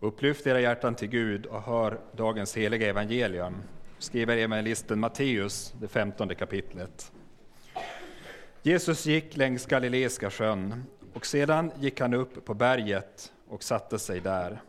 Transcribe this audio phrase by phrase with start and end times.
[0.00, 3.54] Upplyft era hjärtan till Gud och hör dagens heliga evangelium,
[3.98, 7.12] skriver evangelisten Matteus, det femtonde kapitlet.
[8.62, 10.84] Jesus gick längs Galileiska sjön
[11.14, 14.60] och sedan gick han upp på berget och satte sig där.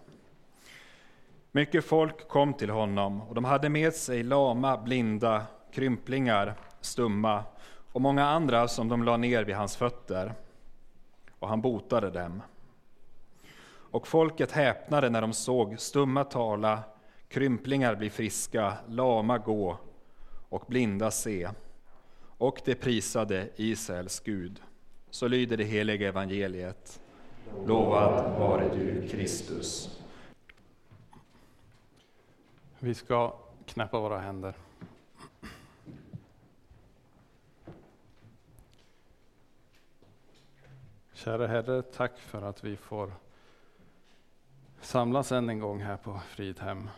[1.51, 7.44] Mycket folk kom till honom och de hade med sig lama, blinda, krymplingar, stumma
[7.92, 10.33] och många andra som de la ner vid hans fötter.
[11.39, 12.42] Och han botade dem.
[13.96, 16.84] Och folket häpnade när de såg stumma tala,
[17.27, 19.77] krymplingar bli friska, lama gå
[20.49, 21.49] och blinda se.
[22.38, 24.62] Och de prisade Israels Gud.
[25.09, 27.02] Så lyder det heliga evangeliet.
[27.66, 30.00] Lovad vare du, Kristus.
[32.80, 34.53] Vi ska knäppa våra händer.
[41.14, 43.25] Kära Herre, tack för att vi får
[44.85, 46.89] samlas än en gång här på Fridhem.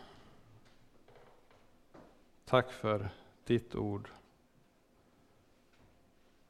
[2.44, 3.10] Tack för
[3.44, 4.08] ditt ord.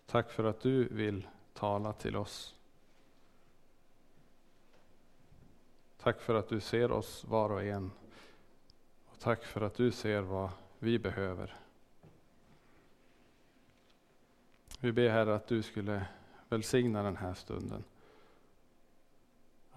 [0.07, 2.55] Tack för att du vill tala till oss.
[5.99, 7.91] Tack för att du ser oss var och en.
[9.07, 11.57] Och tack för att du ser vad vi behöver.
[14.81, 16.07] Vi ber Herre att du skulle
[16.49, 17.85] välsigna den här stunden.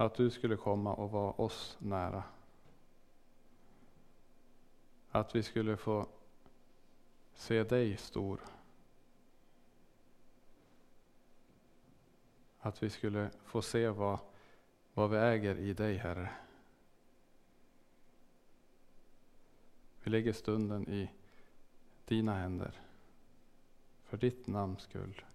[0.02, 2.24] Att du skulle komma och vara oss nära.
[5.12, 6.08] Att vi skulle få
[7.34, 8.42] se dig stor.
[12.60, 14.20] Att vi skulle få se vad,
[14.94, 16.30] vad vi äger i dig, Herre.
[20.04, 21.12] Vi lägger stunden i
[22.06, 22.82] dina händer.
[24.04, 25.26] För ditt namns skull.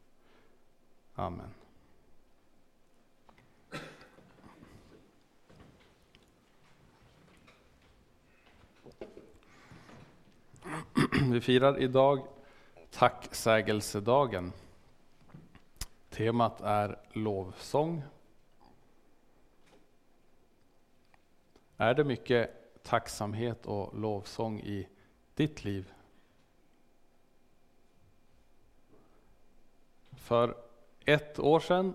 [1.15, 1.66] Amen.
[11.23, 12.27] Vi firar idag
[12.91, 14.53] tacksägelsedagen.
[16.11, 18.03] Temat är lovsång.
[21.77, 22.51] Är det mycket
[22.83, 24.89] tacksamhet och lovsång i
[25.35, 25.93] ditt liv?
[30.13, 30.57] För
[31.05, 31.95] ett år sedan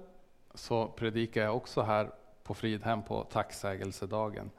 [0.54, 2.12] så predikade jag också här
[2.44, 4.52] på Fridhem på tacksägelsedagen.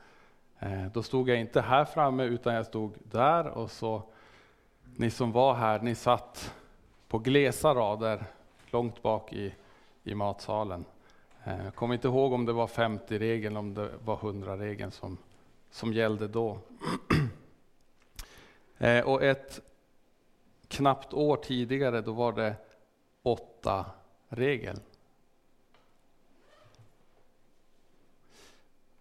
[0.59, 4.03] Eh, då stod jag inte här framme utan jag stod där och så
[4.97, 6.55] ni som var här, ni satt
[7.09, 8.25] på glesa rader
[8.71, 9.55] långt bak i,
[10.03, 10.85] i matsalen.
[11.45, 15.19] Eh, jag kommer inte ihåg om det var 50-regeln, om det var 100-regeln som,
[15.71, 16.59] som gällde då.
[18.79, 19.61] Eh, och ett
[20.69, 22.55] knappt år tidigare, då var det
[23.23, 23.85] åtta
[24.29, 24.81] regel.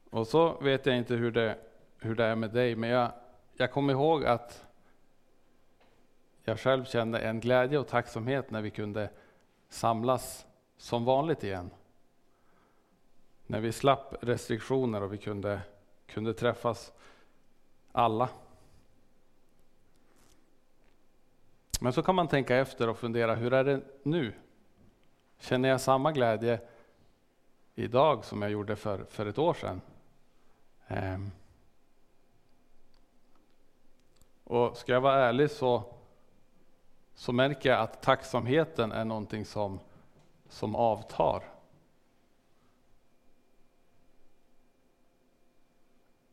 [0.10, 1.58] Och så vet jag inte hur det,
[2.00, 3.12] hur det är med dig, men jag,
[3.54, 4.66] jag kommer ihåg att
[6.44, 9.10] jag själv kände en glädje och tacksamhet när vi kunde
[9.70, 10.46] samlas
[10.78, 11.70] som vanligt igen.
[13.48, 15.62] När vi slapp restriktioner och vi kunde,
[16.06, 16.94] kunde träffas
[17.92, 18.30] alla.
[21.80, 24.34] Men så kan man tänka efter och fundera, hur är det nu?
[25.40, 26.60] Känner jag samma glädje
[27.76, 29.82] idag som jag gjorde för, för ett år sedan?
[30.88, 31.32] Ehm.
[34.44, 35.94] Och ska jag vara ärlig så,
[37.16, 39.80] så märker jag att tacksamheten är någonting som,
[40.50, 41.44] som avtar.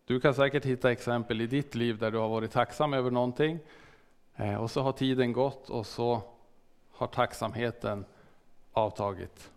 [0.04, 3.58] Du kan säkert hitta exempel i ditt liv där du har varit tacksam över någonting
[4.36, 6.22] eh, och så har tiden gått och så
[6.92, 8.04] har tacksamheten
[8.72, 9.50] avtagit.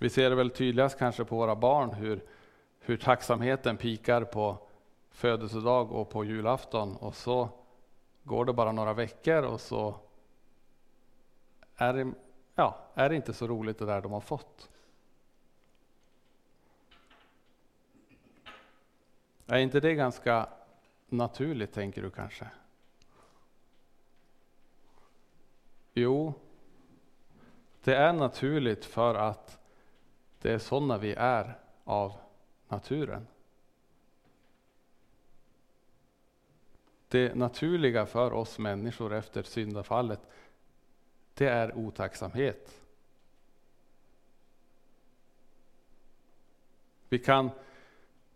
[0.00, 2.24] Vi ser det väl tydligast kanske på våra barn hur,
[2.80, 4.58] hur tacksamheten pikar på
[5.10, 7.48] födelsedag och på julafton och så
[8.26, 9.94] går det bara några veckor och så
[11.76, 12.12] är det,
[12.54, 14.70] ja, är det inte så roligt det där de har fått.
[19.46, 20.48] Är inte det ganska
[21.08, 22.46] naturligt, tänker du kanske?
[25.92, 26.34] Jo,
[27.84, 29.58] det är naturligt för att
[30.38, 32.12] det är sådana vi är av
[32.68, 33.26] naturen.
[37.08, 40.20] Det naturliga för oss människor efter syndafallet,
[41.34, 42.82] det är otacksamhet.
[47.08, 47.50] Vi kan,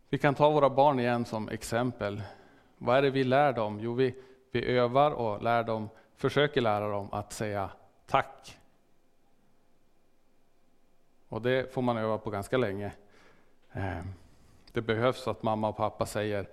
[0.09, 2.23] vi kan ta våra barn igen som exempel.
[2.79, 3.81] Vad är det vi lär dem?
[3.81, 4.15] Jo, vi,
[4.51, 7.71] vi övar och lär dem försöker lära dem att säga
[8.07, 8.59] tack.
[11.29, 12.93] Och det får man öva på ganska länge.
[13.73, 14.05] Eh,
[14.73, 16.49] det behövs att mamma och pappa säger,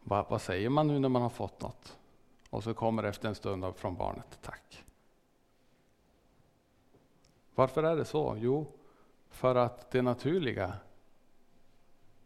[0.00, 1.98] vad, vad säger man nu när man har fått något?
[2.50, 4.84] Och så kommer efter en stund från barnet, tack.
[7.54, 8.36] Varför är det så?
[8.38, 8.66] Jo,
[9.30, 10.76] för att det naturliga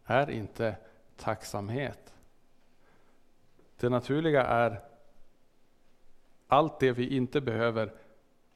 [0.03, 0.75] är inte
[1.15, 2.13] tacksamhet.
[3.77, 4.81] Det naturliga är
[6.47, 7.93] allt det vi inte behöver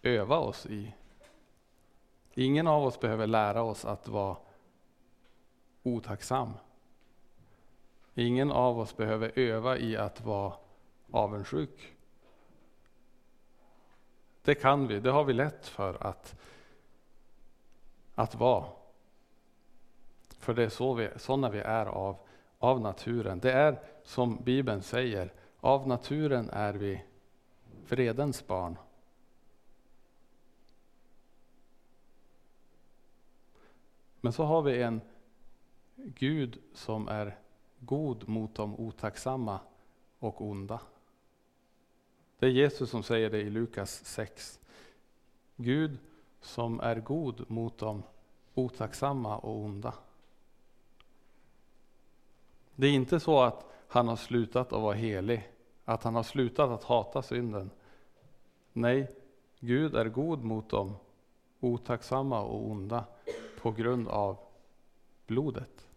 [0.01, 0.95] öva oss i.
[2.33, 4.38] Ingen av oss behöver lära oss att vara
[5.83, 6.54] otacksam.
[8.19, 10.54] Ingen av oss behöver öva i att vara
[11.12, 11.95] avundsjuk.
[14.42, 16.36] Det kan vi, det har vi lätt för att,
[18.16, 18.66] att vara.
[20.39, 22.18] För det är så vi, sådana vi är av,
[22.57, 23.39] av naturen.
[23.39, 27.04] Det är som Bibeln säger, av naturen är vi
[27.86, 28.77] fredens barn.
[34.22, 35.01] Men så har vi en
[35.95, 37.38] Gud som är
[37.80, 39.60] god mot de otacksamma
[40.20, 40.81] och onda.
[42.40, 44.60] Det är Jesus som säger det i Lukas 6.
[45.56, 45.98] Gud
[46.42, 48.04] som är god mot de
[48.54, 49.94] otacksamma och onda.
[52.76, 55.52] Det är inte så att han har slutat att vara helig,
[55.86, 57.70] att han har slutat att hata synden.
[58.74, 59.16] Nej,
[59.60, 60.96] Gud är god mot dem
[61.60, 63.06] otacksamma och onda
[63.62, 64.38] på grund av
[65.28, 65.88] blodet.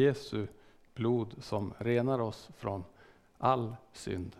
[0.00, 0.46] Jesu
[0.94, 2.84] blod som renar oss från
[3.38, 4.36] all synd.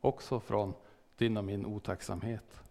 [0.00, 0.74] Också från
[1.16, 2.62] din och min otacksamhet.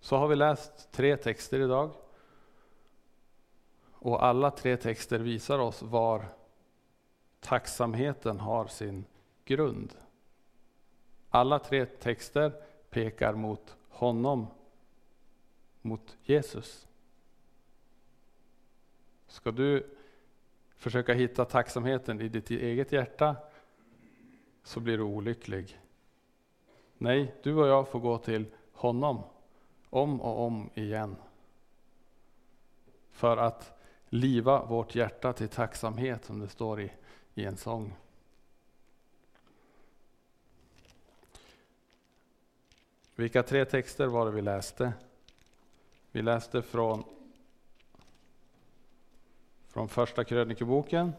[0.00, 1.90] Så har vi läst tre texter idag.
[3.92, 6.24] Och alla tre texter visar oss var
[7.40, 9.04] tacksamheten har sin
[9.44, 9.94] grund.
[11.30, 14.46] Alla tre texter pekar mot honom,
[15.88, 16.86] mot Jesus.
[19.26, 19.86] Ska du
[20.76, 23.36] försöka hitta tacksamheten i ditt eget hjärta
[24.62, 25.80] så blir du olycklig.
[26.98, 29.22] Nej, du och jag får gå till honom
[29.90, 31.16] om och om igen.
[33.10, 36.92] För att liva vårt hjärta till tacksamhet som det står i,
[37.34, 37.96] i en sång.
[43.14, 44.92] Vilka tre texter var det vi läste?
[46.18, 47.04] Vi läste från,
[49.68, 51.12] från första krönikeboken.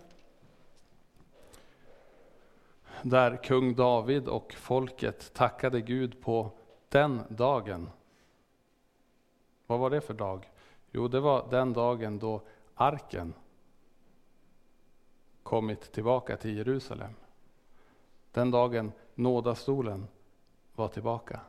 [3.01, 6.51] Där kung David och folket tackade Gud på
[6.89, 7.89] den dagen.
[9.67, 10.51] Vad var det för dag?
[10.91, 12.41] Jo, det var den dagen då
[12.75, 13.33] arken
[15.43, 17.13] kommit tillbaka till Jerusalem.
[18.31, 20.07] Den dagen nådastolen
[20.75, 21.39] var tillbaka.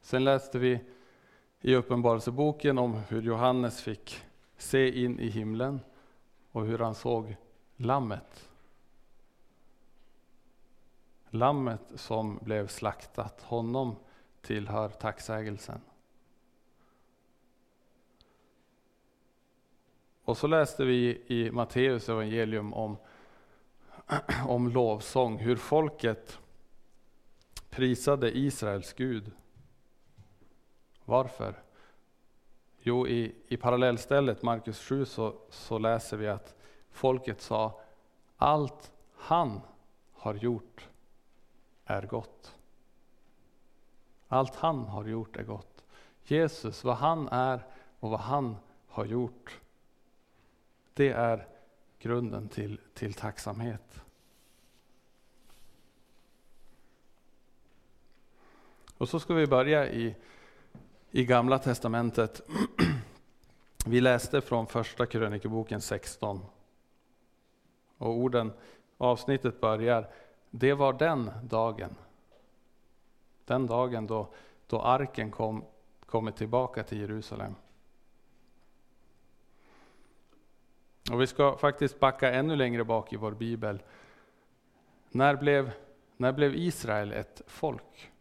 [0.00, 0.80] Sen läste vi
[1.64, 4.24] i Uppenbarelseboken om hur Johannes fick
[4.56, 5.80] se in i himlen
[6.52, 7.36] och hur han såg
[7.76, 8.50] lammet.
[11.30, 13.96] Lammet som blev slaktat, honom
[14.40, 15.80] tillhör tacksägelsen.
[20.24, 22.96] Och så läste vi i Matteus evangelium om,
[24.46, 26.38] om lovsång, hur folket
[27.70, 29.32] prisade Israels Gud.
[31.04, 31.62] Varför?
[32.78, 36.54] Jo, i, i parallellstället, Markus 7, så, så läser vi att
[36.90, 37.80] folket sa
[38.36, 39.60] allt han
[40.12, 40.88] har gjort
[41.84, 42.56] är gott.
[44.28, 45.84] Allt han har gjort är gott.
[46.24, 47.66] Jesus, vad han är
[48.00, 48.56] och vad han
[48.88, 49.60] har gjort
[50.94, 51.48] det är
[51.98, 54.04] grunden till, till tacksamhet.
[58.98, 60.16] Och så ska vi börja i,
[61.14, 62.40] i Gamla Testamentet.
[63.86, 66.40] Vi läste från Första krönikeboken 16.
[67.98, 68.52] Och orden,
[68.98, 70.08] avsnittet börjar,
[70.50, 71.94] det var den dagen.
[73.44, 74.28] Den dagen då,
[74.66, 75.64] då arken kom,
[76.06, 77.54] kommit tillbaka till Jerusalem.
[81.12, 83.82] Och vi ska faktiskt backa ännu längre bak i vår bibel.
[85.10, 85.70] När blev,
[86.16, 88.11] när blev Israel ett folk?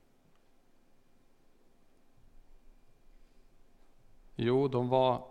[4.36, 5.24] Jo, de var,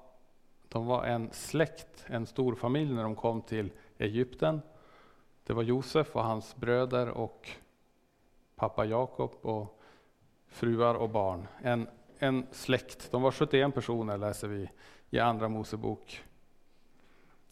[0.68, 4.60] de var en släkt, en stor familj när de kom till Egypten.
[5.44, 7.50] Det var Josef och hans bröder och
[8.56, 9.80] pappa Jakob och
[10.48, 11.46] fruar och barn.
[11.62, 11.88] En,
[12.18, 13.10] en släkt.
[13.10, 14.70] De var 71 personer läser vi
[15.10, 16.24] i Andra Mosebok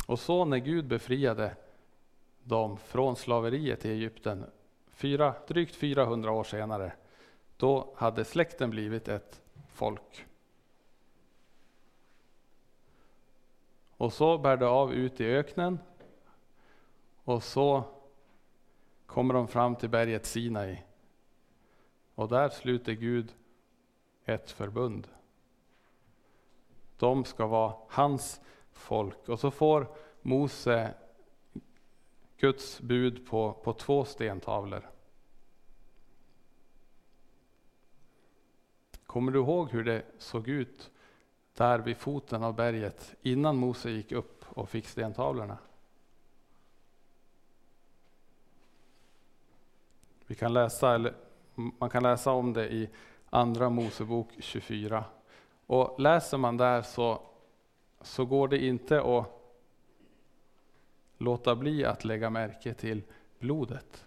[0.09, 1.57] och så när Gud befriade
[2.43, 4.45] dem från slaveriet i Egypten
[4.91, 6.93] fyra, drygt 400 år senare.
[7.57, 10.27] Då hade släkten blivit ett folk.
[13.99, 15.79] Och så bär det av ut i öknen.
[17.25, 17.85] Och så
[19.07, 20.83] kommer de fram till berget Sinai.
[22.15, 23.35] Och där sluter Gud
[24.25, 25.09] ett förbund.
[26.97, 28.41] De ska vara hans
[28.73, 29.29] folk.
[29.29, 30.95] Och så får Mose
[32.37, 34.91] Guds bud på, på två stentavlor.
[39.07, 40.91] Kommer du ihåg hur det såg ut
[41.59, 45.59] där vid foten av berget innan Mose gick upp och fick stentavlorna?
[50.27, 51.15] Vi kan läsa, eller
[51.55, 52.89] man kan läsa om det i
[53.31, 55.05] Andra Mosebok 24.
[55.67, 57.23] Och läser man där så,
[58.01, 59.27] så går det inte att
[61.19, 63.03] låta bli att lägga märke till
[63.39, 64.07] blodet.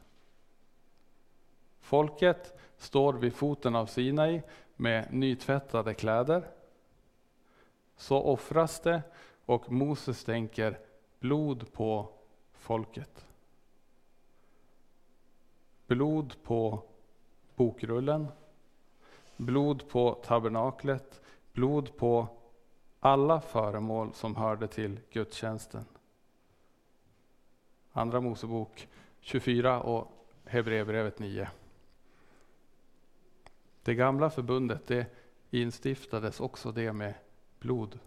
[1.79, 4.41] Folket står vid foten av Sinai
[4.75, 6.60] med nytvättade kläder.
[8.01, 9.01] Så offras det
[9.45, 10.79] och Moses tänker
[11.19, 12.09] blod på
[12.53, 13.25] folket.
[15.87, 16.83] Blod på
[17.55, 18.27] bokrullen,
[19.37, 21.21] blod på tabernaklet,
[21.53, 22.27] blod på
[22.99, 25.85] alla föremål som hörde till gudstjänsten.
[27.91, 28.87] Andra Mosebok
[29.19, 30.11] 24 och
[30.45, 31.49] Hebreerbrevet 9.
[33.83, 35.05] Det gamla förbundet det
[35.49, 37.13] instiftades också det med
[37.61, 37.99] blod.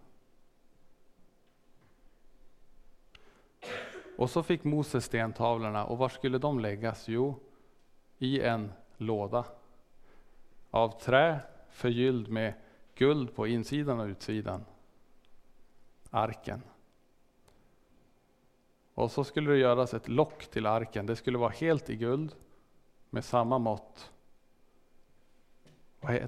[4.17, 7.09] Och så fick Moses stentavlorna och var skulle de läggas?
[7.09, 7.41] Jo,
[8.19, 9.45] i en låda
[10.71, 12.55] av trä förgylld med
[12.95, 14.65] guld på insidan och utsidan.
[16.11, 16.63] Arken.
[18.95, 21.07] Och så skulle det göras ett lock till arken.
[21.07, 22.35] Det skulle vara helt i guld
[23.11, 24.13] med samma mått.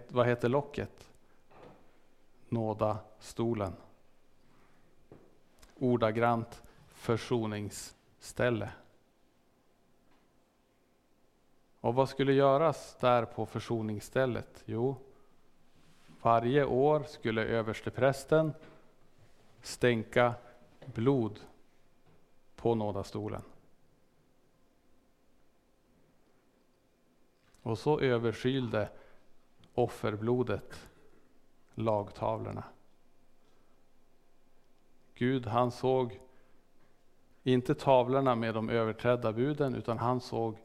[0.09, 1.11] Vad heter locket?
[2.49, 3.73] Nåda stolen.
[5.79, 8.71] Ordagrant försoningsställe.
[11.81, 14.63] Och vad skulle göras där på försoningsstället?
[14.65, 14.97] Jo,
[16.23, 18.53] varje år skulle översteprästen
[19.63, 20.35] stänka
[20.87, 21.41] blod
[22.57, 23.43] på nådastolen.
[27.63, 28.89] Och så överskylde
[29.75, 30.89] offerblodet
[31.77, 32.65] lagtavlorna.
[35.15, 36.21] Gud han såg
[37.43, 40.57] inte tavlorna med de överträdda buden utan han såg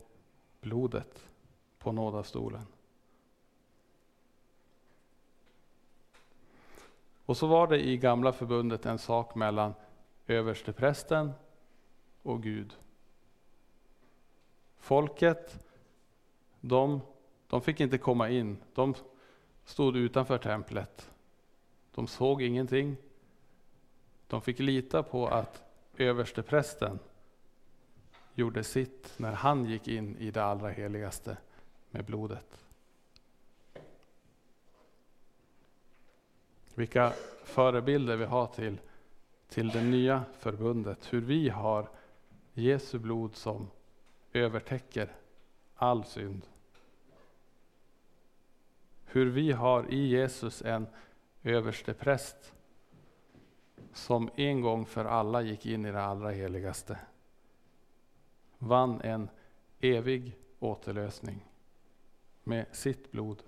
[0.62, 1.28] blodet
[1.80, 2.66] på nådastolen.
[7.26, 9.74] Och så var det i gamla förbundet en sak mellan
[10.28, 11.32] översteprästen
[12.22, 12.78] och Gud.
[14.78, 15.66] Folket,
[16.62, 17.02] de,
[17.48, 18.58] de fick inte komma in.
[18.74, 18.96] De
[19.66, 21.12] stod utanför templet.
[21.96, 22.98] De såg ingenting.
[24.28, 25.64] De fick lita på att
[25.98, 27.00] översteprästen
[28.34, 31.38] gjorde sitt när han gick in i det allra heligaste
[31.92, 32.66] med blodet.
[36.76, 37.14] Vilka
[37.44, 38.78] förebilder vi har till,
[39.50, 41.14] till det nya förbundet.
[41.14, 41.90] Hur vi har
[42.54, 43.68] Jesu blod som
[44.34, 45.12] övertäcker
[45.76, 46.42] all synd.
[49.14, 50.88] Hur vi har i Jesus en
[51.44, 52.54] överste präst
[53.94, 57.00] som en gång för alla gick in i det allra heligaste.
[58.58, 59.30] Vann en
[59.80, 61.46] evig återlösning
[62.44, 63.44] med sitt blod.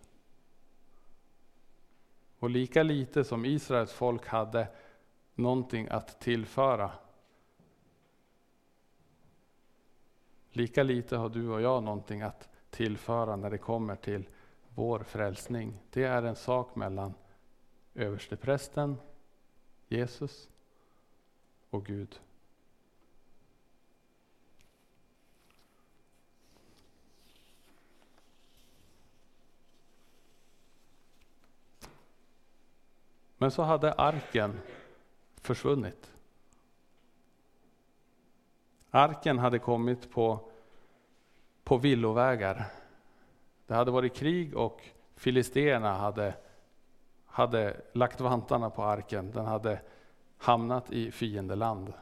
[2.40, 4.68] Och lika lite som Israels folk hade
[5.36, 6.92] någonting att tillföra
[10.56, 14.26] Lika lite har du och jag någonting att tillföra när det kommer till
[14.76, 15.80] vår frälsning.
[15.90, 17.14] Det är en sak mellan
[17.96, 18.98] översteprästen,
[19.88, 20.50] Jesus
[21.70, 22.20] och Gud.
[33.38, 34.60] Men så hade arken
[35.36, 36.12] försvunnit.
[38.90, 40.52] Arken hade kommit på,
[41.64, 42.83] på villovägar.
[43.68, 44.82] Det hade varit krig och
[45.16, 46.36] filisterna hade,
[47.26, 49.32] hade lagt vantarna på arken.
[49.32, 49.82] Den hade
[50.38, 51.94] hamnat i fiendeland.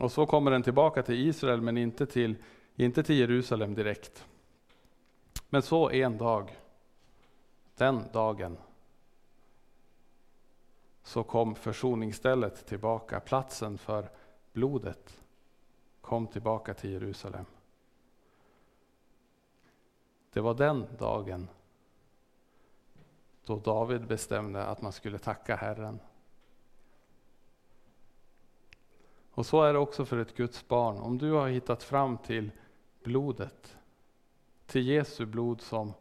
[0.00, 2.36] Och så kommer den tillbaka till Israel men inte till,
[2.76, 4.26] inte till Jerusalem direkt.
[5.48, 6.58] Men så en dag,
[7.76, 8.56] den dagen,
[11.02, 14.08] så kom försoningsstället tillbaka, platsen för
[14.52, 15.20] blodet
[16.00, 17.44] kom tillbaka till Jerusalem.
[20.34, 21.48] Det var den dagen
[23.44, 26.00] då David bestämde att man skulle tacka Herren.
[29.30, 30.98] Och så är det också för ett Guds barn.
[30.98, 32.50] Om du har hittat fram till
[33.02, 33.76] blodet,
[34.66, 35.92] till Jesu blod som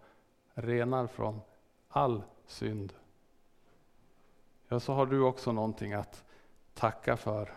[0.53, 1.41] renar från
[1.87, 2.93] all synd,
[4.67, 6.25] ja, så har du också någonting att
[6.73, 7.53] tacka för.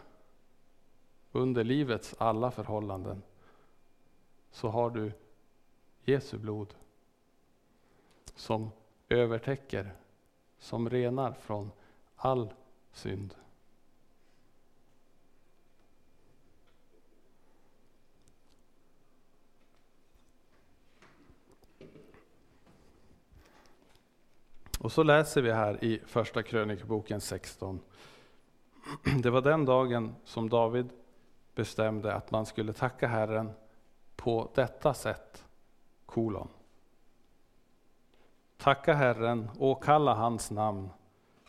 [1.33, 3.23] Under livets alla förhållanden
[4.50, 5.12] så har du
[6.08, 6.75] Jesu blod
[8.34, 8.70] som
[9.08, 9.92] övertäcker,
[10.58, 11.70] som renar från
[12.16, 12.52] all
[12.92, 13.34] synd.
[24.78, 27.80] Och så läser vi här i Första krönikboken 16.
[29.22, 30.88] Det var den dagen som David
[31.54, 33.52] bestämde att man skulle tacka Herren
[34.16, 35.46] på detta sätt.
[36.06, 36.48] Kolon.
[38.56, 40.90] Tacka Herren, åkalla hans namn,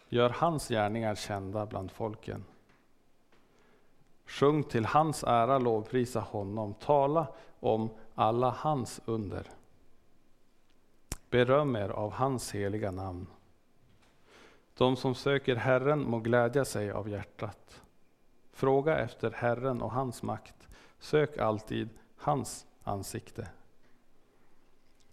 [0.09, 2.43] gör hans gärningar kända bland folken.
[4.25, 7.27] Sjung till hans ära, lovprisa honom, tala
[7.59, 9.47] om alla hans under.
[11.29, 13.27] Beröm er av hans heliga namn.
[14.73, 17.81] De som söker Herren må glädja sig av hjärtat.
[18.51, 20.67] Fråga efter Herren och hans makt.
[20.99, 23.47] Sök alltid hans ansikte.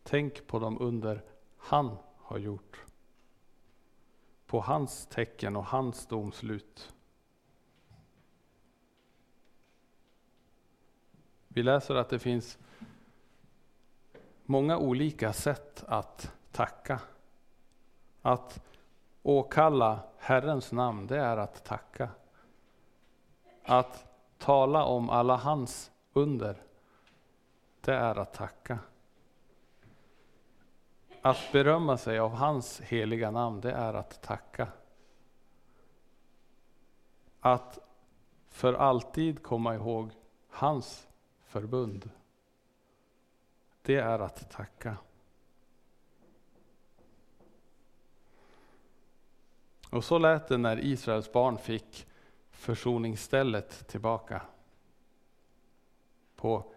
[0.06, 1.22] Tänk på de under
[1.56, 2.84] han har gjort.
[4.46, 6.94] På hans tecken och hans domslut.
[11.48, 12.58] Vi läser att det finns
[14.44, 17.00] många olika sätt att tacka.
[18.22, 18.62] Att
[19.22, 22.08] åkalla Herrens namn, det är att tacka.
[23.62, 24.06] Att
[24.38, 26.62] tala om alla hans under,
[27.80, 28.78] det är att tacka.
[31.24, 34.68] Att berömma sig av hans heliga namn, det är att tacka.
[37.40, 37.78] Att
[38.48, 40.10] för alltid komma ihåg
[40.48, 41.08] hans
[41.44, 42.10] förbund.
[43.82, 44.96] Det är att tacka.
[49.90, 52.06] Och så lät det när Israels barn fick
[52.50, 54.42] försoningsstället tillbaka.
[56.36, 56.72] På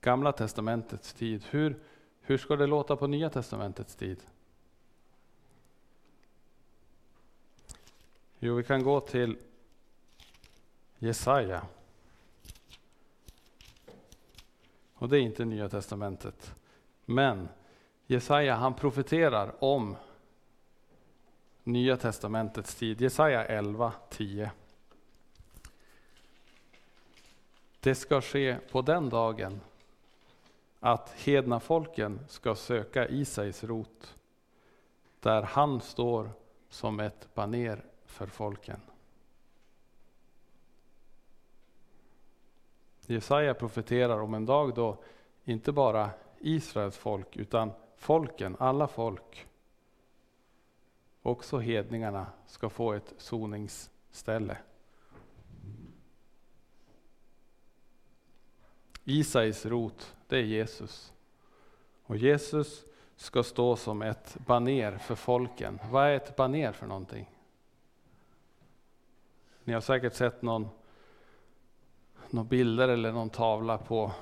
[0.00, 1.44] Gamla testamentets tid.
[1.50, 1.82] Hur,
[2.22, 4.22] hur ska det låta på Nya testamentets tid?
[8.38, 9.38] Jo, vi kan gå till
[10.98, 11.66] Jesaja.
[14.94, 16.54] Och det är inte Nya Testamentet.
[17.04, 17.48] Men
[18.06, 19.96] Jesaja han profeterar om
[21.64, 23.00] Nya Testamentets tid.
[23.00, 24.50] Jesaja 11, 10.
[27.80, 29.60] Det ska ske på den dagen
[30.84, 34.16] att hedna folken ska söka Isais rot,
[35.20, 36.30] där han står
[36.68, 38.80] som ett baner för folken.
[43.06, 45.02] Jesaja profeterar om en dag då
[45.44, 49.46] inte bara Israels folk utan folken, alla folk,
[51.22, 54.56] också hedningarna ska få ett soningsställe.
[59.04, 61.12] Isais rot, det är Jesus.
[62.04, 62.84] Och Jesus
[63.16, 65.78] ska stå som ett baner för folken.
[65.90, 67.30] Vad är ett baner för någonting?
[69.64, 70.68] Ni har säkert sett någon
[72.32, 74.12] någon bilder eller någon tavla på,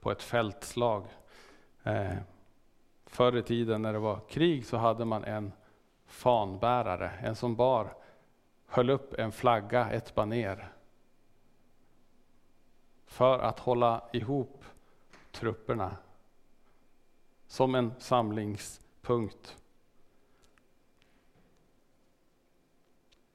[0.00, 1.04] på ett fältslag.
[1.82, 2.16] Eh,
[3.06, 5.52] förr i tiden när det var krig så hade man en
[6.06, 7.94] fanbärare, en som bar,
[8.66, 10.72] höll upp en flagga, ett baner.
[13.16, 14.64] För att hålla ihop
[15.32, 15.96] trupperna.
[17.46, 19.56] Som en samlingspunkt.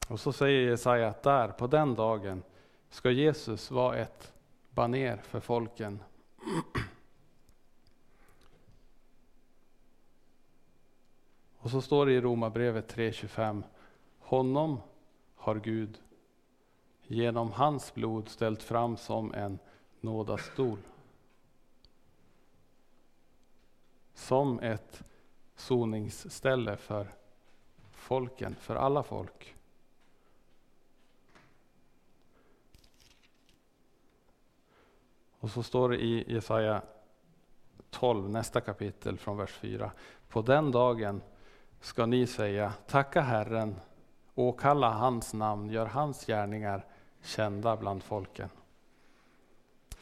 [0.07, 2.43] Och så säger Jesaja att där, på den dagen,
[2.89, 4.33] ska Jesus vara ett
[4.69, 6.03] baner för folken.
[11.57, 13.63] Och så står det i Romarbrevet 3.25.
[14.19, 14.81] Honom
[15.35, 16.01] har Gud
[17.07, 19.59] genom hans blod ställt fram som en
[20.01, 20.77] nådastol.
[24.13, 25.03] Som ett
[25.55, 27.07] soningsställe för
[27.91, 29.55] folken, för alla folk.
[35.39, 36.81] Och så står det i Jesaja
[37.89, 39.91] 12, nästa kapitel från vers 4.
[40.29, 41.21] På den dagen
[41.79, 43.75] ska ni säga, tacka Herren,
[44.35, 46.85] åkalla hans namn, gör hans gärningar
[47.21, 48.49] kända bland folken.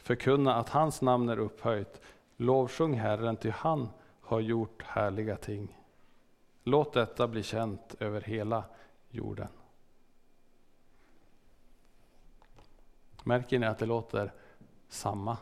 [0.02, 2.00] Förkunna att hans namn är upphöjt.
[2.36, 3.88] Lovsjung Herren, ty han
[4.20, 5.78] har gjort härliga ting.
[6.64, 8.64] Låt detta bli känt över hela
[9.10, 9.48] jorden.
[13.24, 14.32] Märker ni att det låter
[14.88, 15.36] samma?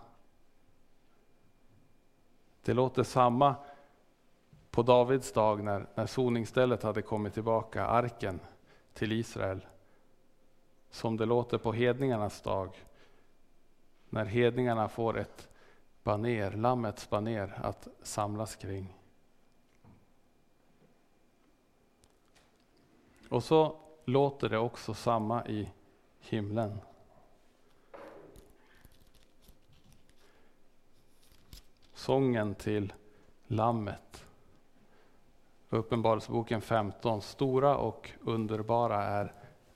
[2.62, 3.54] Det låter samma
[4.70, 8.40] på Davids dag när, när soningsstället hade kommit tillbaka, arken
[8.94, 9.66] till Israel.
[10.90, 12.87] Som det låter på hedningarnas dag.
[14.10, 15.48] När hedningarna får ett
[16.02, 18.94] baner, lammets baner att samlas kring.
[23.28, 25.70] Och så låter det också samma i
[26.20, 26.80] himlen.
[31.94, 32.92] Sången till
[33.46, 34.24] Lammet.
[35.68, 37.22] Uppenbarelseboken 15.
[37.22, 39.32] Stora och underbara är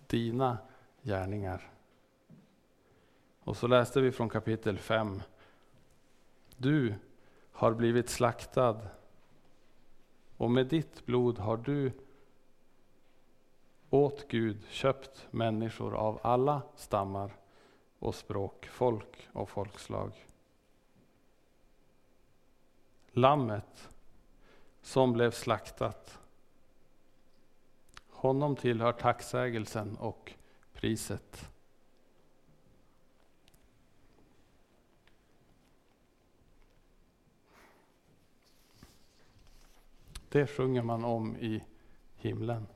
[0.06, 0.58] dina
[1.02, 1.71] gärningar.
[3.44, 5.22] Och så läste vi från kapitel 5.
[6.56, 6.94] Du
[7.52, 8.80] har blivit slaktad
[10.36, 11.92] och med ditt blod har du
[13.90, 17.30] åt Gud köpt människor av alla stammar
[17.98, 20.26] och språk, folk och folkslag.
[23.10, 23.88] Lammet
[24.82, 26.18] som blev slaktat.
[28.08, 30.32] Honom tillhör tacksägelsen och
[30.72, 31.51] priset.
[40.32, 41.64] Det sjunger man om i
[42.16, 42.66] himlen.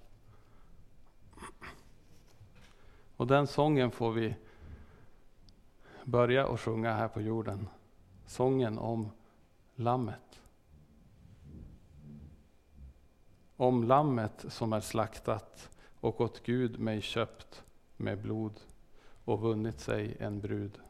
[3.17, 4.35] Och den sången får vi
[6.05, 7.69] börja att sjunga här på jorden.
[8.27, 9.11] Sången om
[9.75, 10.41] Lammet.
[13.57, 17.65] Om Lammet som är slaktat och åt Gud mig köpt
[17.97, 18.61] med blod
[19.25, 20.81] och vunnit sig en brud.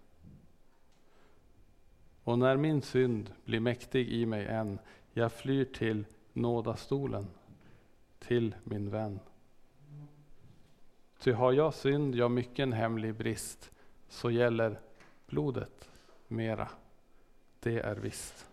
[2.22, 4.78] Och när min synd blir mäktig i mig än,
[5.12, 6.04] jag flyr till
[6.36, 7.26] nådastolen,
[8.18, 9.20] till min vän.
[11.18, 13.70] Ty har jag synd, jag mycken hemlig brist,
[14.08, 14.80] så gäller
[15.26, 15.90] blodet
[16.28, 16.68] mera,
[17.60, 18.46] det är visst.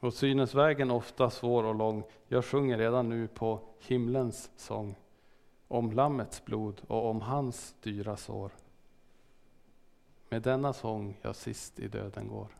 [0.00, 4.94] Och synes vägen ofta svår och lång, jag sjunger redan nu på himlens sång,
[5.68, 8.50] om Lammets blod och om hans dyra sår.
[10.28, 12.59] Med denna sång jag sist i döden går.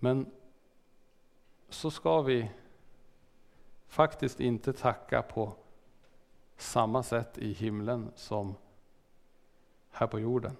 [0.00, 0.26] Men
[1.68, 2.50] så ska vi
[3.88, 5.52] faktiskt inte tacka på
[6.56, 8.54] samma sätt i himlen som
[9.90, 10.56] här på jorden.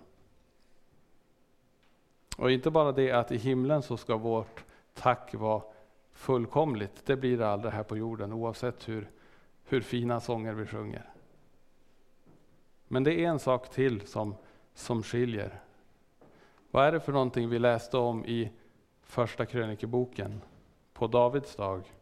[2.36, 5.62] Och inte bara det att i himlen så ska vårt tack vara
[6.12, 7.06] fullkomligt.
[7.06, 9.10] Det blir det aldrig här på jorden oavsett hur,
[9.64, 11.10] hur fina sånger vi sjunger.
[12.88, 14.34] Men det är en sak till som,
[14.74, 15.60] som skiljer.
[16.70, 18.52] Vad är det för någonting vi läste om i
[19.10, 20.40] första krönikeboken
[20.92, 21.92] på Davids dag?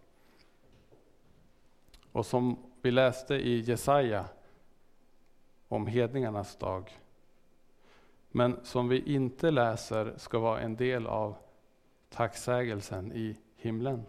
[2.12, 4.24] Och som vi läste i Jesaja
[5.68, 6.98] om hedningarnas dag
[8.30, 11.36] men som vi inte läser ska vara en del av
[12.08, 14.06] tacksägelsen i himlen.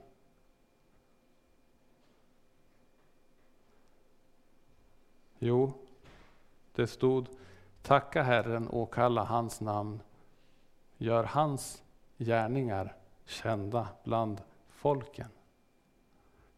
[5.39, 5.73] Jo,
[6.75, 7.27] det stod
[7.81, 10.01] Tacka Herren och kalla hans namn.
[10.97, 11.83] Gör hans
[12.19, 15.29] gärningar kända bland folken.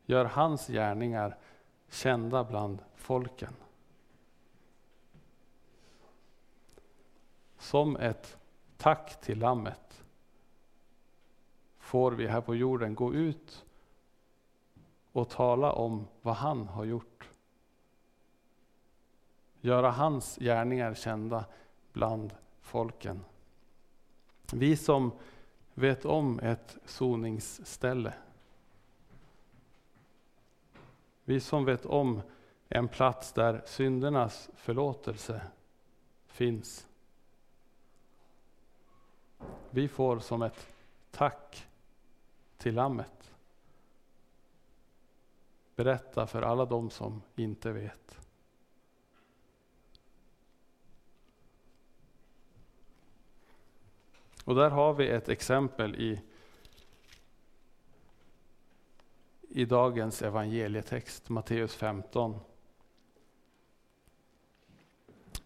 [0.05, 1.37] Gör hans gärningar
[1.89, 3.53] kända bland folken.
[7.57, 8.37] Som ett
[8.77, 10.03] tack till Lammet
[11.77, 13.65] får vi här på jorden gå ut
[15.11, 17.29] och tala om vad han har gjort.
[19.61, 21.45] Göra hans gärningar kända
[21.93, 23.25] bland folken.
[24.53, 25.11] Vi som
[25.81, 28.13] vet om ett soningsställe.
[31.23, 32.21] Vi som vet om
[32.69, 35.41] en plats där syndernas förlåtelse
[36.27, 36.87] finns.
[39.69, 40.67] Vi får som ett
[41.11, 41.67] tack
[42.57, 43.31] till Lammet
[45.75, 48.19] berätta för alla de som inte vet.
[54.51, 56.21] Och där har vi ett exempel i,
[59.41, 62.39] i dagens evangelietext, Matteus 15.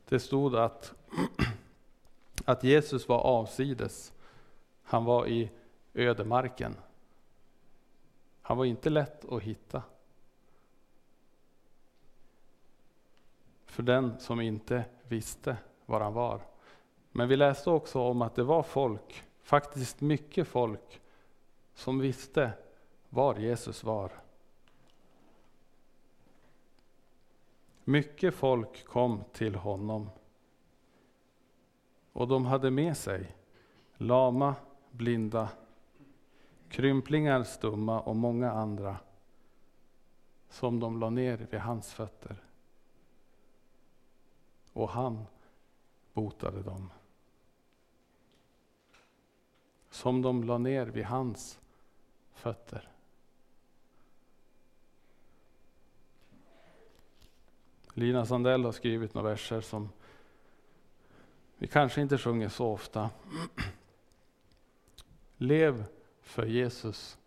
[0.05, 0.93] Det stod att
[2.45, 4.13] att Jesus var avsides.
[4.83, 5.49] Han var i
[5.93, 6.75] ödemarken.
[8.41, 9.83] Han var inte lätt att hitta.
[13.65, 16.54] för den som inte visste var han var.
[17.17, 21.01] Men vi läste också om att det var folk, faktiskt mycket folk,
[21.73, 22.51] som visste
[23.09, 24.11] var Jesus var.
[27.83, 30.09] Mycket folk kom till honom.
[32.13, 33.35] Och de hade med sig
[33.97, 34.55] lama,
[34.91, 35.49] blinda,
[36.69, 38.97] krymplingar, stumma och många andra
[40.49, 42.43] som de la ner vid hans fötter.
[44.73, 45.25] Och han
[46.13, 46.89] botade dem.
[49.95, 51.59] Som de la ner vid hans
[52.33, 52.89] fötter.
[57.93, 59.89] Lina Sandell har skrivit några verser som
[61.57, 63.09] vi kanske inte sjunger så ofta.
[65.37, 65.85] Lev
[66.21, 67.17] för Jesus.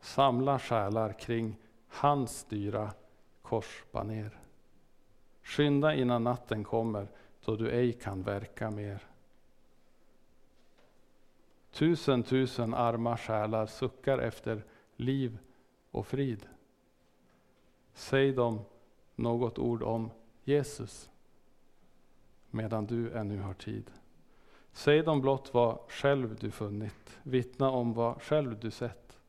[0.00, 1.56] Samla själar kring
[1.88, 2.92] hans dyra
[3.42, 4.38] korsbaner.
[5.42, 7.08] Skynda innan natten kommer
[7.44, 9.08] då du ej kan verka mer.
[11.78, 14.64] Tusen, tusen arma själar suckar efter
[14.96, 15.38] liv
[15.90, 16.46] och frid.
[17.94, 18.60] Säg dem
[19.14, 20.10] något ord om
[20.44, 21.10] Jesus
[22.50, 23.90] medan du ännu har tid.
[24.72, 29.20] Säg dem blott vad själv du funnit, vittna om vad själv du sett.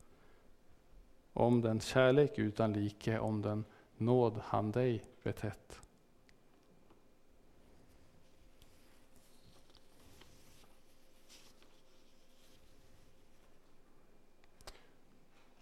[1.33, 3.65] Om den kärlek utan like, om den
[3.97, 5.81] nåd han dig betett.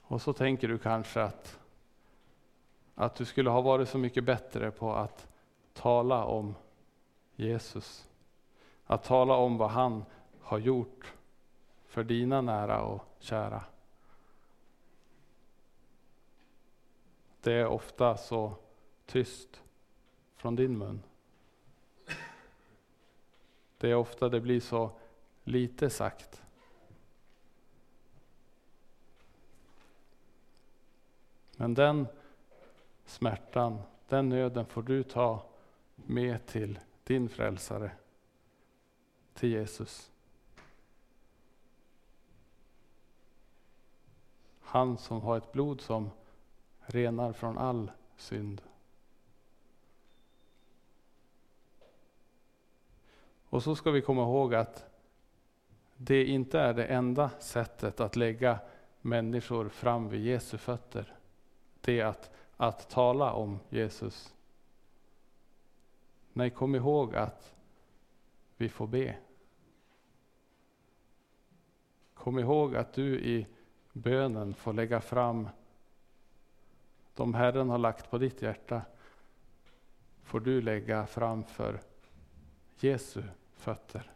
[0.08, 1.60] Och så tänker du kanske att,
[2.96, 5.28] att du skulle ha varit så mycket bättre på att
[5.74, 6.56] tala om
[7.36, 8.10] Jesus.
[8.86, 10.06] Att tala om vad han
[10.41, 11.13] har gjort
[11.86, 13.63] för dina nära och kära.
[17.41, 18.54] Det är ofta så
[19.06, 19.62] tyst
[20.36, 21.04] från din mun.
[23.78, 24.91] Det är ofta det blir så
[25.43, 26.43] lite sagt.
[31.58, 32.08] Men den
[33.06, 35.46] smärtan, den nöden får du ta
[35.96, 37.91] med till din frälsare,
[39.34, 40.12] till Jesus.
[44.62, 46.10] Han som har ett blod som
[46.80, 48.62] renar från all synd.
[53.50, 54.86] Och så ska vi komma ihåg att
[55.96, 58.60] det inte är det enda sättet att lägga
[59.02, 61.16] människor fram vid Jesu fötter
[61.88, 64.34] det att, att tala om Jesus.
[66.34, 67.56] Nej, kom ihåg att
[68.58, 69.17] vi får be.
[72.13, 73.47] Kom ihåg att du i
[73.93, 75.50] bönen får lägga fram
[77.15, 78.82] de Herren har lagt på ditt hjärta.
[80.23, 81.80] Får du lägga framför
[82.80, 83.23] Jesu
[83.56, 84.12] fötter.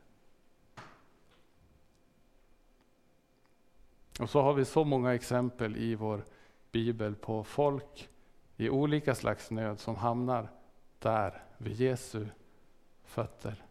[4.20, 6.24] Och så har vi så många exempel i vår
[6.72, 8.10] bibel på folk
[8.58, 10.50] i olika slags nöd som hamnar
[11.00, 12.28] där vid Jesu
[13.04, 13.66] fötter.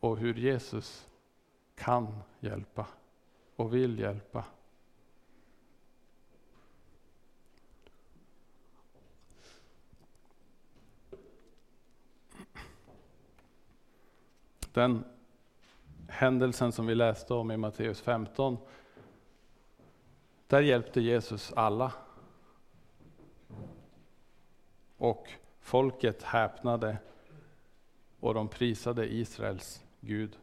[0.00, 1.08] Och hur Jesus
[1.74, 2.86] kan hjälpa
[3.56, 4.44] och vill hjälpa.
[14.72, 15.15] Den
[16.08, 18.58] händelsen som vi läste om i Matteus 15.
[20.46, 21.92] Där hjälpte Jesus alla.
[24.96, 26.98] Och folket häpnade
[28.20, 30.38] och de prisade Israels Gud.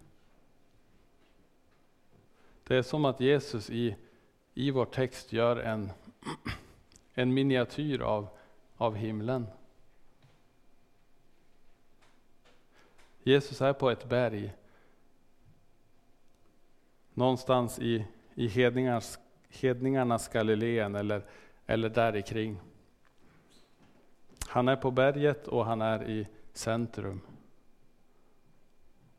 [2.64, 3.96] Det är som att Jesus i,
[4.54, 5.92] i vår text gör en,
[7.14, 8.28] en miniatyr av,
[8.78, 9.48] av himlen.
[13.24, 14.54] Jesus är på ett berg
[17.14, 21.26] någonstans i, i hedningarnas, hedningarnas Galileen eller,
[21.66, 22.60] eller där kring.
[24.48, 27.22] Han är på berget och han är i centrum.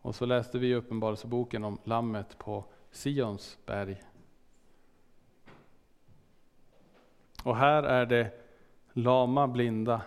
[0.02, 4.02] Och så läste vi i Uppenbarelseboken om lammet på Sions berg.
[7.44, 8.30] Och här är det
[8.92, 10.02] lama, blinda,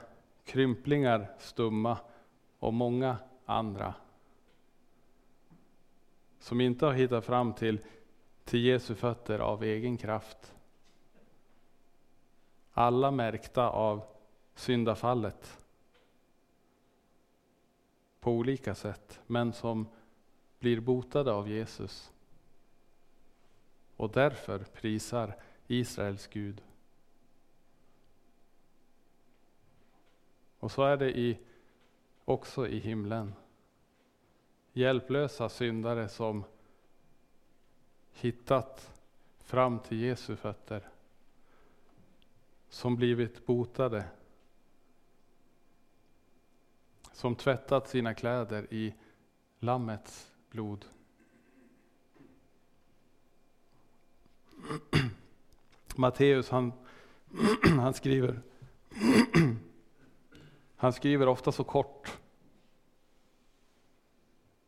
[0.45, 1.97] krymplingar, stumma
[2.59, 3.93] och många andra
[6.47, 7.79] som inte har hittat fram till,
[8.43, 10.55] till Jesu fötter av egen kraft.
[12.71, 14.03] Alla märkta av
[14.55, 15.65] syndafallet
[18.19, 19.87] på olika sätt, men som
[20.59, 22.11] blir botade av Jesus.
[23.95, 25.35] Och därför prisar
[25.67, 26.61] Israels Gud.
[30.59, 31.39] Och så är det i,
[32.25, 33.33] också i himlen.
[34.77, 36.43] Hjälplösa syndare som
[38.11, 39.01] hittat
[39.39, 40.89] fram till Jesu fötter.
[42.69, 44.05] Som blivit botade.
[47.11, 48.93] Som tvättat sina kläder i
[49.59, 50.85] Lammets blod.
[55.95, 56.73] Matteus han,
[57.79, 58.41] han skriver
[60.75, 62.17] han skriver ofta så kort.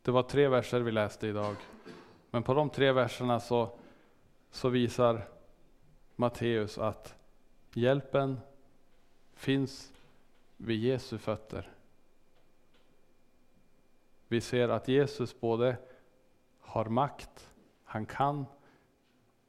[0.10, 1.56] Det var tre verser vi läste idag.
[2.32, 3.78] Men på de tre verserna så,
[4.52, 5.28] så visar
[6.16, 7.16] Matteus att
[7.74, 8.40] hjälpen
[9.34, 9.94] finns
[10.58, 11.72] vid Jesu fötter.
[14.28, 15.78] Vi ser att Jesus både
[16.60, 18.46] har makt, han kan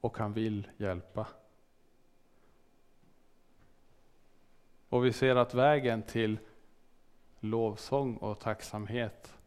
[0.00, 1.26] och han vill hjälpa.
[4.88, 6.38] Och vi ser att vägen till
[7.38, 9.39] lovsång och tacksamhet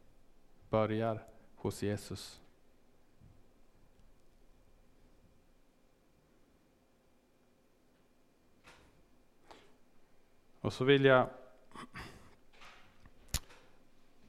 [0.73, 1.23] börjar
[1.55, 2.41] hos Jesus.
[10.61, 11.27] Och så vill jag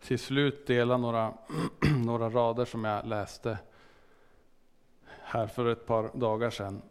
[0.00, 1.34] till slut dela några,
[2.04, 3.58] några rader som jag läste
[5.20, 6.82] här för ett par dagar sedan.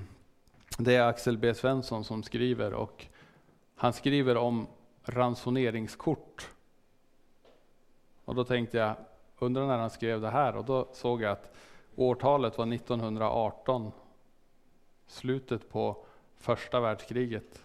[0.78, 3.06] Det är Axel B Svensson som skriver och
[3.74, 4.66] han skriver om
[5.04, 6.50] ransoneringskort.
[8.24, 8.94] Och då tänkte jag,
[9.38, 10.56] undrar när han skrev det här?
[10.56, 11.52] Och då såg jag att
[11.96, 13.92] årtalet var 1918.
[15.06, 16.04] Slutet på
[16.38, 17.64] första världskriget.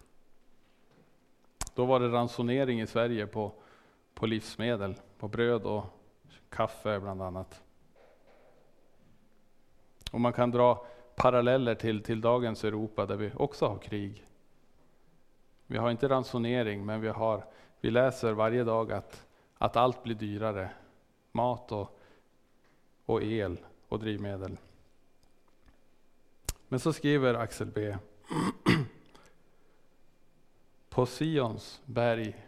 [1.73, 3.51] Då var det ransonering i Sverige på,
[4.13, 5.85] på livsmedel, på bröd och
[6.49, 7.63] kaffe bland annat.
[10.11, 14.25] Och man kan dra paralleller till, till dagens Europa där vi också har krig.
[15.67, 17.45] Vi har inte ransonering, men vi, har,
[17.81, 19.26] vi läser varje dag att,
[19.57, 20.69] att allt blir dyrare.
[21.31, 21.99] Mat och,
[23.05, 24.57] och el och drivmedel.
[26.67, 27.97] Men så skriver Axel B.
[30.89, 32.45] På Sions berg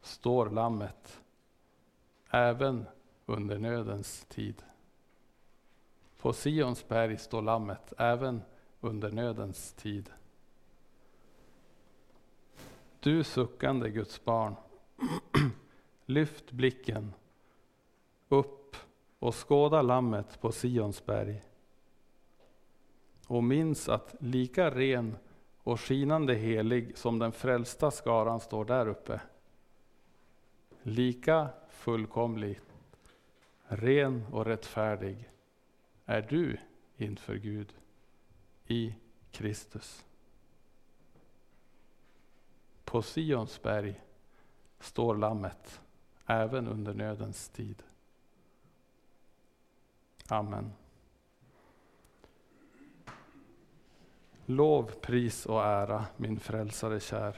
[0.00, 1.20] står lammet
[2.30, 2.86] även
[3.26, 4.62] under nödens tid.
[6.18, 8.42] På Sions berg står lammet även
[8.80, 10.10] under nödens tid.
[13.00, 14.54] Du suckande Guds barn,
[16.10, 17.12] lyft blicken
[18.28, 18.76] upp
[19.18, 21.42] och skåda lammet på Sions berg.
[23.26, 25.16] Och minns att lika ren
[25.62, 29.20] och skinande helig som den frälsta skaran står där uppe.
[30.82, 32.60] Lika fullkomlig,
[33.64, 35.30] ren och rättfärdig
[36.04, 36.58] är du
[36.96, 37.74] inför Gud
[38.66, 38.94] i
[39.30, 40.04] Kristus.
[42.84, 44.00] På Sions berg
[44.80, 45.80] står Lammet
[46.30, 47.82] även under nödens tid.
[50.28, 50.72] Amen.
[54.46, 57.36] Lov, pris och ära, min frälsare kär.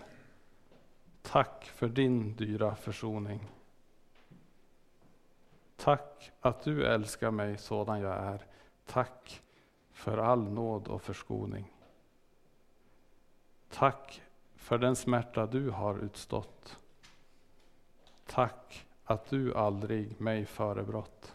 [1.23, 3.49] Tack för din dyra försoning.
[5.77, 8.47] Tack att du älskar mig sådan jag är.
[8.87, 9.43] Tack
[9.93, 11.73] för all nåd och förskoning.
[13.69, 14.23] Tack
[14.55, 16.82] för den smärta du har utstått.
[18.33, 21.35] Tack att du aldrig mig förebrott.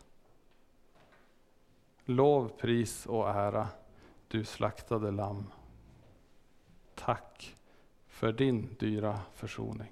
[2.05, 3.67] Lov, pris och ära,
[4.27, 5.49] du slaktade lamm.
[6.95, 7.55] Tack
[8.07, 9.91] för din dyra försoning.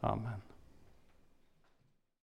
[0.00, 0.42] Amen.